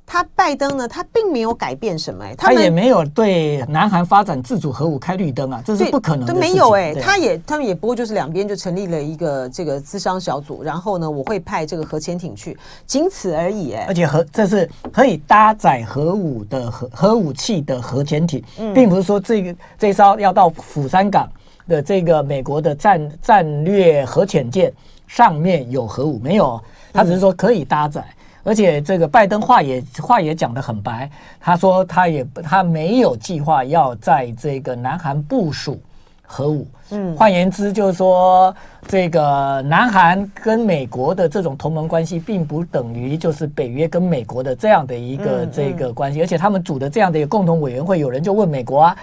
[0.07, 6.33] 他拜登呢，他并没有改变什么他也没有对南韩发展自主核武开绿灯啊，这是不可能的。
[6.33, 13.85] 都没有哎、欸，他也他们也不过就是两边就成立了一个这个资商小组，然后呢，我会派这个核潜艇去，仅此而已哎、欸。
[13.87, 21.27] 而且核这是可以搭载核武的核核武器的核潜艇，并不是说这个这艘要到釜山港
[21.67, 24.71] 的这个美国的战战略核潜舰
[25.07, 26.61] 上面有核武，没有，
[26.93, 28.05] 他只是说可以搭载。
[28.45, 31.09] 而且这个拜登话也话也讲得很白，
[31.41, 35.81] 他说他也他没有计划要在这个南韩部署
[36.23, 36.67] 核武。
[36.91, 38.55] 嗯，换言之就是说，
[38.87, 46.21] 这个南韩跟美国的这种同盟关系，并不等于就是北约跟美国的这样的一个这个关系。
[46.21, 48.95] 而且他们组的这样的一个共同委员会，有人就问美国啊。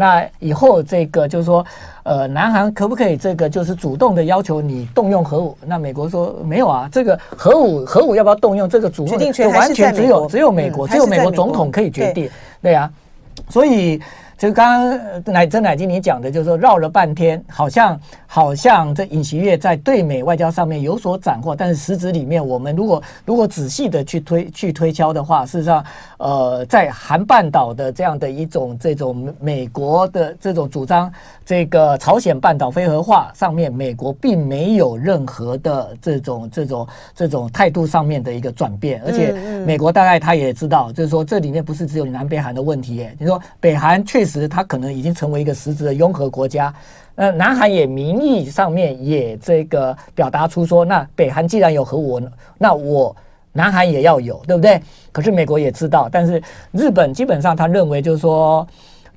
[0.00, 1.62] 那以后这个就是说，
[2.04, 5.54] 呃，南韩可不可以这个就是主动的要求你动用核武？
[5.66, 12.30] 那美国说没有啊，这个核武核武要不要动用这个主动权完全只有只有美国，只有美国总统可以决定，
[12.62, 12.90] 对啊，
[13.50, 14.00] 所以。
[14.40, 25.84] 就刚刚乃真乃金你讲的，就是说绕了半天，好像好像这尹锡悦在对美外交上面有所斩获，但是实质里面，我们如果如果仔细的去推去推敲的话，事实上，
[26.16, 31.12] 呃，在韩半岛的这样的一种这种美国的这种主张，
[31.44, 39.32] 这个朝鲜半岛非核化上面，美国并没有任何的这种这种这种态度上面的一个转变，而且
[39.66, 44.29] 美国大概他也知道，就是说这里面不是只有南北韩的问题耶，你说北韩确实。
[44.30, 46.72] 实他可能已经成为一个实质的拥核国家，
[47.16, 52.20] 那，南韩也名义上面也这个表达出说，那北韩既然有核武，
[52.56, 53.14] 那我
[53.52, 54.80] 南韩也要有，对不对？
[55.10, 58.66] 可是美国也知道，但是日本基本上他认为就是说，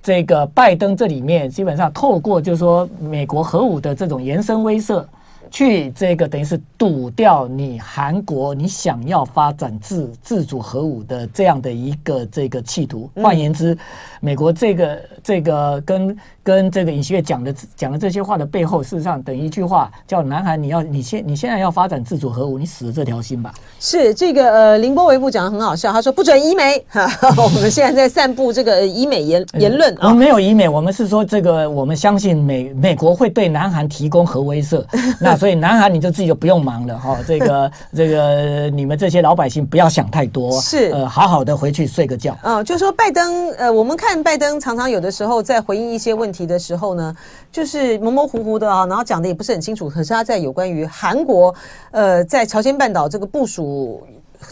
[0.01, 5.05] 这个拜登这里面基本上透过就是说美国核武的这种延伸威慑。
[5.53, 13.07] 去这个等于是堵掉你韩国你想要发展自自主核武的这样的一个这个企图。
[13.17, 13.77] 换言之，
[14.19, 23.53] 美国这个这个跟跟这个尹锡悦讲的讲的这些话的背后，事实上等于一句话，叫南韩你要你现你现在要发展自主核武，你死了这条心吧。
[23.79, 30.07] 是这个呃，凌波微步讲的很好笑，他说不准医美哈， 我们现在在散布这个医美言 言论啊。
[30.07, 34.83] 我们没有医美，我们是说这个我们相信美美国会对南韩提供核威慑，
[35.19, 37.17] 那所以南韩你就自己就不用忙了哈。
[37.27, 42.33] 这个这个你们这些老百姓不要想太多，是呃好好的回去睡个觉。
[42.43, 47.13] 嗯、呃，就说拜登呃，我们看拜登常常有的时候在回应一些问题的时候呢，
[47.51, 49.89] 就是模模糊糊的啊，然后讲的也不是很清楚。
[49.89, 51.53] 可是他在有关于韩国
[51.91, 54.01] 呃，在朝鲜半岛这个部署。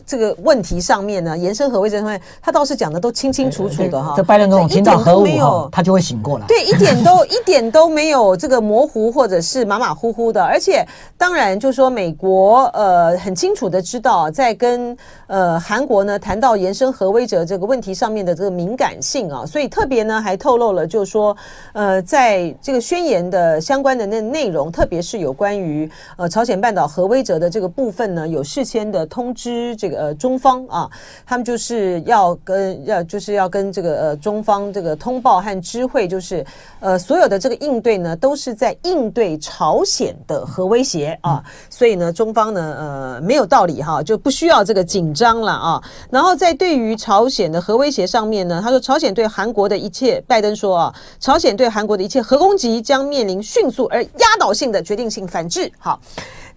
[0.05, 4.13] 这个问题上面呢，延伸核威慑上面，他倒是讲的都清清楚楚的哈。
[4.15, 6.45] 这拜登总统听到核武哈，他就会醒过来。
[6.47, 10.43] 对，一点都一点都没有这个模糊或者是马马虎虎的。
[10.43, 10.85] 而且，
[11.17, 14.95] 当然就是说，美国呃很清楚的知道，在跟
[15.27, 21.35] 呃韩国呢谈到延伸核威者这个问题上面的这个敏感性啊，所以特别呢还透露了，就是说
[21.73, 29.75] 呃在这个宣言的相关的那内容，特别是有关于呃朝鲜半岛核威者的这个部分呢，有事先的通知。
[29.81, 30.87] 这个呃中方啊，
[31.25, 36.45] 他们就是要跟要就是要跟这个呃中方这个通报和知会，就是
[36.79, 45.83] 呃所有的这个应对呢，都是在应对朝鲜的核威胁啊，所以呢中方呢呃没有道理哈，就不需要这个紧张了啊。
[46.11, 55.71] 然后在对于朝鲜的核威胁上面呢，他说朝鲜对韩国的一切，拜登说啊，朝鲜对韩国的一切核攻击将面临迅速而压倒性的决定性反制。
[55.79, 55.99] 好。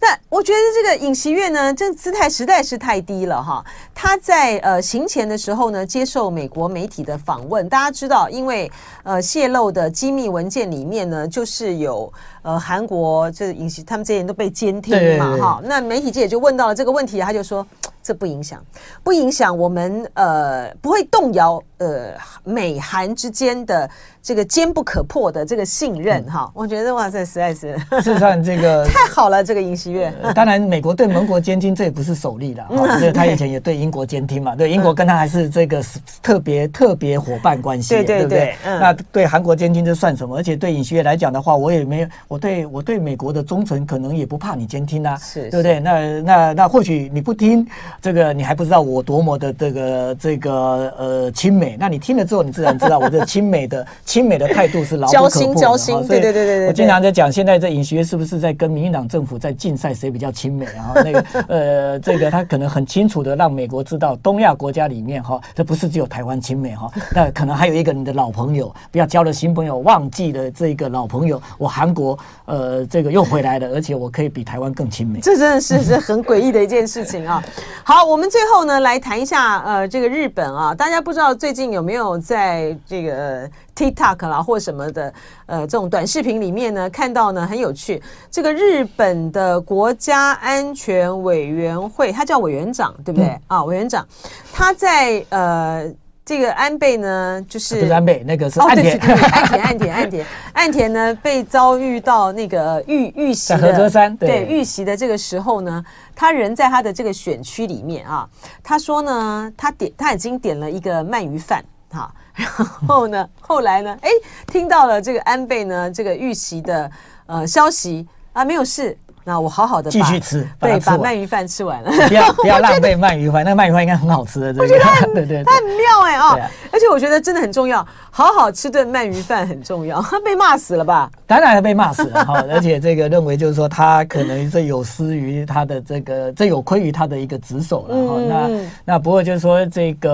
[0.00, 3.64] 那我觉得这个尹锡悦呢，这姿态实在是太低了哈。
[3.94, 7.68] 他在呃行前的时候呢，接受美国媒体的访问。
[7.68, 8.70] 大家知道，因为
[9.02, 15.60] 呃泄露的机密文件里面呢，就是有呃韩国这尹锡他们这些人都被监听嘛哈。
[15.64, 17.66] 那媒体记者就问到了这个问题，他就说。
[18.06, 18.62] 这不影响，
[19.02, 22.14] 不影响我们呃，不会动摇呃
[22.44, 23.88] 美韩之间的
[24.22, 26.52] 这个坚不可破的这个信任哈、嗯。
[26.54, 30.32] 我觉得哇塞，实在是事实上这个 太好了，这个尹锡悦、呃。
[30.32, 35.82] 当然，美国对盟国监听这也不是首例了， 哈、哦，这个他以前也对英国监听嘛，对英国跟他还是这个
[36.22, 40.36] 特别特别伙伴关系，对对对，那对韩国监听这算什么？
[40.36, 45.80] 而且对尹锡悦来讲的话，我也没有，我对我对美国的忠诚可能也不怕你监听啊，是，对不对？
[45.80, 47.66] 那那那或许你不听。
[48.00, 50.52] 这个你还不知道我多么的这个这个
[50.98, 55.34] 呃亲美，那你听了之后，你自然知道我这亲美的 亲美的态度是牢不可破的。
[55.34, 56.66] 交心交心，对对对对对。
[56.68, 60.64] 我经常在讲，现在这尹学是不是在跟民进党政府在竞赛谁比较亲美？
[60.66, 75.20] 啊那个 呃，这个他可能很清楚的让美国知道，东亚国家里面哈，这不是只有台湾亲美哈，那可能还有一个你的老朋友，不要交了新朋友，忘记了这个老朋友，我韩国呃这个又回来了，而且我可以比台湾更亲美。
[75.20, 77.42] 这真的是是很诡异的一件事情啊。
[77.84, 85.14] 好，我们最后呢来谈一下呃这个日本啊，大家不知道最近有没有在这个 TikTok 啦或什么的
[85.46, 93.64] 呃这种短视频里面呢看到呢很有趣，这个日本的国家安全委员会，他叫委员长对不对、嗯、啊？
[93.64, 94.04] 委员长
[94.52, 95.94] 他在呃。
[96.24, 108.26] 这个安倍呢，就是不是安倍，那个是岸田，岸田，岸田，岸田，岸田呢被遭遇到那个遇遇袭的在和歌山，对，对遇袭的这个时候呢，他人在他的这个选区里面啊，
[108.62, 112.48] 他说呢，他点他已经点了一个鳗鱼饭哈， 然
[112.88, 114.08] 后呢，后来呢，哎，
[114.46, 116.90] 听到了这个安倍呢这个遇袭的
[117.26, 118.96] 呃消息啊，没有事。
[119.26, 126.38] 那我好好的继续吃，对，把鳗鱼饭吃完了，不要不要浪费鳗鱼饭，那个鳗鱼饭应该很好吃的，这个、我觉得很 对对，它很妙哎、哦，
[126.74, 130.02] 而且我觉得真的很重要，好好吃顿鳗鱼饭很重要。
[130.10, 131.08] 他被骂死了吧？
[131.24, 138.20] 当然被骂死了哈， 而且这个认为就是说他可能这有失于他的这个，这有亏于他的一个职守了哈。
[138.28, 138.50] 那
[138.84, 140.12] 那不过就是说这个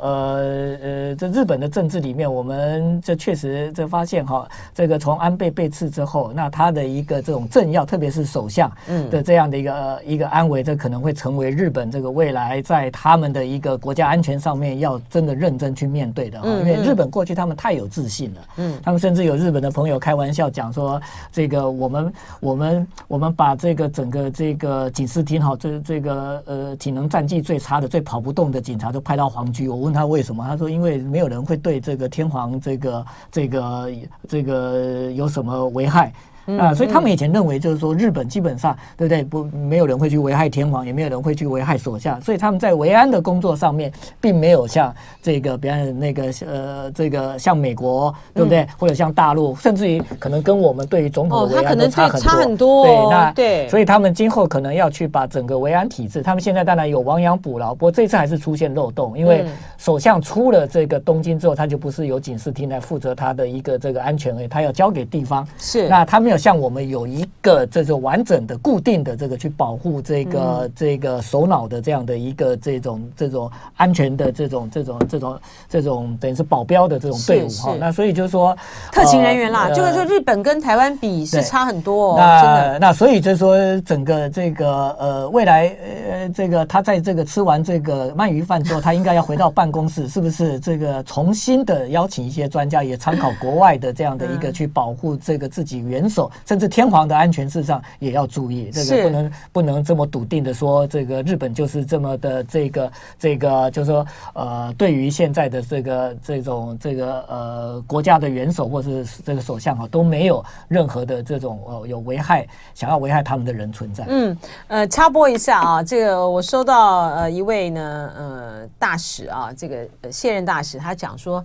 [0.00, 8.70] 呃呃，这日本的政治里面，我们这确实这发现哈，这个从安倍被刺之后，那他的一个这种政要，特别是首相
[9.10, 16.48] 的这样的一个一个安危，这可能会成为日本这个未来在他们的一个国家安全上面要真的认真去面对的哈。
[16.48, 21.00] 因为日本过去他们太有自信了，嗯，他们甚至有日本的朋友开玩笑讲说，
[21.32, 29.68] 这个我们我们我们把这个整个这个警视厅哈，这这个呃体能战绩最差的、最跑不动的警察都派到皇居。
[29.68, 33.90] 我问他为什么，他说因为没有人会对这个天皇这个这个
[34.28, 36.12] 这个有什么危害。
[36.46, 39.22] 嗯、啊，所以他们以前认为就是说日本基本上对不对？
[39.22, 48.60] 不，没有人会去危害天皇，也没有人会去危害首相，所以他们在维安的工作上面，并没有像这个，比方那个呃，这个像美国对不对？
[48.62, 52.30] 嗯、或者像大陆，甚至于可能跟我们对于总统的维安都差很多。
[52.30, 52.84] 很多。
[52.84, 59.44] 对，那对，所以他们今后可能要去把整个维安体制，他们现在当然有亡羊补牢，不过这次还是出现漏洞，因为
[59.76, 65.46] 首相出了这个东京之后，他就不是由警视厅来负责他的一个这个安全而已，他要交给地方。
[65.58, 77.74] 是，那他没有像我们有一个这种完整的、固定的这个去保护这个、嗯、这个首脑的这样的一个这种这种安全的这种这种这种这种等于是保镖的这种队伍哈。
[77.80, 78.56] 那所以就是说，
[78.92, 82.14] 特勤人员啦，呃、就是说日本跟台湾比是差很多哦。
[82.16, 85.66] 那真的那所以就是说，整个这个呃未来
[86.12, 98.68] 呃这个他在这个吃完这个鳗鱼饭之后，他应该要回到办公室，是不是这个重新的邀请一些专家，也参考国外的这样的一个去保护这个自己元首，甚至天皇的安全事上也要注意。
[98.72, 104.04] 这个不能不能这么笃定的说，这个日本就是这么的这个这个，就是说
[104.34, 112.44] 呃，对于现在的这个这种这个呃国家的元首或是这个首相啊，都没有任何的这种呃有危害
[112.74, 114.04] 想要危害他们的人存在。
[114.08, 121.44] 嗯，呃，插播一下啊，这个我收到呃一位呢呃大使啊，这个现任大使他讲说。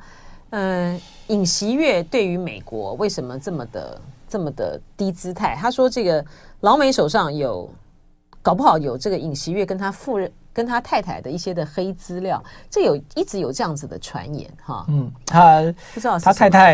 [0.52, 4.00] 嗯，尹锡悦对于美国为什么这么的
[4.36, 5.58] 这么的低姿态？
[5.58, 6.24] 他说这个
[6.60, 7.70] 老美手上有，
[8.42, 14.86] 搞不好有这个尹锡悦跟他夫人跟他太太的一些的黑资料，这有一直有这样子的传言哈。
[14.90, 15.62] 嗯，他
[15.94, 16.74] 不知道他太太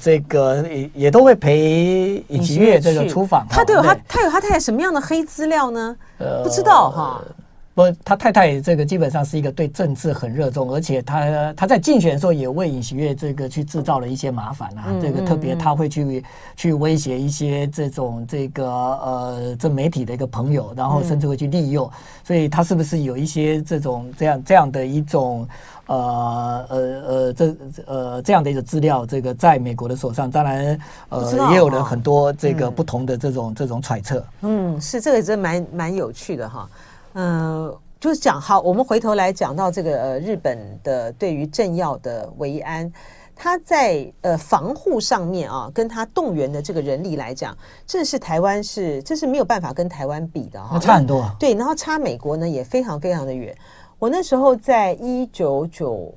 [0.00, 5.96] 这个也也都会陪尹锡悦这个出访，他都有他他有他太太什么样的黑资料呢？
[6.18, 7.22] 呃，不知道哈。
[7.78, 14.86] 不，他太太这个基本上是一个对政治很热衷，而且他他在竞选的时候也为尹锡悦这个去制造了一些麻烦啊。
[15.00, 16.24] 这个特别他会去
[16.56, 21.88] 去威胁一些这种这个呃这媒体的一个朋友，然后甚至会去利诱。
[22.24, 25.46] 所以他是不是有一些这种这样这样的一种
[25.86, 27.56] 呃呃呃这
[27.86, 29.06] 呃这样的一个资料？
[29.06, 30.76] 这个在美国的手上，当然
[31.10, 34.24] 呃也有人很多这个不同的这种这种揣测。
[34.40, 36.68] 嗯，是这个真蛮蛮有趣的哈。
[37.18, 42.90] 嗯、呃，就是讲好，我们回头来讲到这个呃，日本的对于政要的维安，
[43.34, 51.22] 他在呃防护上面啊，跟他动员的这个人力来讲，这是台湾是这是没有办法跟台湾比的哈，那差很多。
[51.22, 53.52] 啊对，然后差美国呢也非常非常的远。
[53.98, 56.14] 我那时候在一九九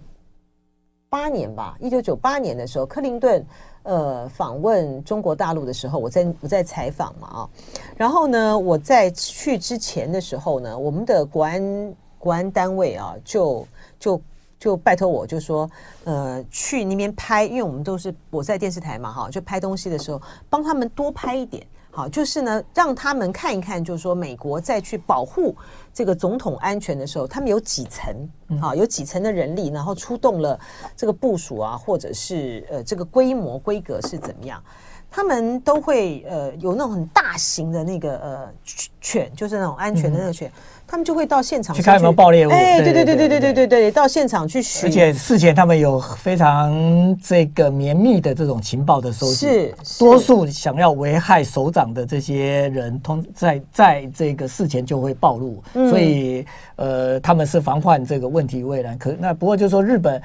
[1.09, 3.43] 八年吧，一九九八年的时候，克林顿。
[3.83, 7.49] 呃，访问中国大陆的时候，我在我在采访嘛啊，
[7.97, 13.67] 然后呢，我在去之前的时候呢，我们的国安国安单位啊，就
[13.99, 14.21] 就
[14.59, 15.69] 就拜托我就说，
[16.03, 21.65] 呃，去那边拍，因为我们都是我在电视台嘛哈，就拍东西的时候，帮他们多拍一点。
[21.93, 25.53] 好，就是呢，让他们看一看，就是说，美国在去保护
[25.93, 28.29] 这个总统安全的时候，他们有几层
[28.61, 30.59] 啊，有几层的人力，然后出动了
[30.95, 34.63] 这个部署啊，或者是呃，这个规模规格是怎么样？
[35.09, 38.53] 他们都会呃有那种很大型的那个呃
[39.01, 40.49] 犬，就是那种安全的那个犬。
[40.49, 40.53] 嗯
[40.91, 42.51] 他们就会到现场去，去看有没有爆裂物。
[42.51, 44.89] 哎，对对对对对对对对，到现场去寻。
[44.89, 49.47] 而且事前他们有非常这个绵密的这种情报的收集。
[49.47, 55.63] 是，多数想要危害首长的这些人，通在在这个事前就会暴露。
[55.75, 58.97] 嗯、所以呃，他们是防患这个问题未然。
[58.97, 60.21] 可那不过就是说日本。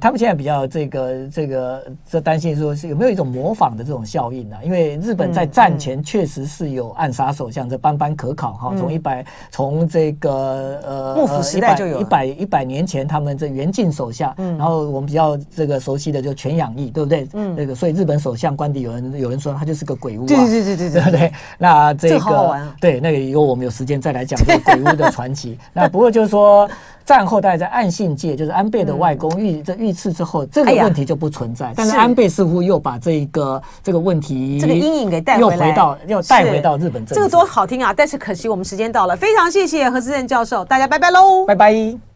[0.00, 4.64] 他们现在比较这个这个这担心说是有没有一种模仿的这种效应呢、啊？
[4.64, 8.74] 因为日本在战前确实是有暗杀首相，这斑斑可考哈。
[8.76, 17.28] 从一百从这个呃幕府时代就有一百一百年前，他们这源近首相，然后我们比较这个熟悉的就全养义，对不对？
[17.34, 21.32] 嗯，那个所以日本首相官邸有人有人说他就是个鬼屋啊，对对对对 对对对。
[21.58, 25.58] 那这个对那个以后我们有时间再来讲这个鬼屋的传奇。
[25.72, 26.68] 那不过就是说。
[27.06, 31.72] 战后，大概在岸信介，就是安倍的外公遇这遇刺之后，这个问题就不存在。
[31.76, 37.14] 但是安倍似乎又把这一个这个问题，这个阴影给带回来，又回到又带回到日本政治。
[37.14, 37.94] 这个多好听啊！
[37.96, 42.15] 但是可惜我们时间到了，非常谢谢何思正教授，大家拜拜喽，拜拜。